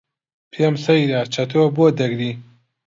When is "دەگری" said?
1.99-2.31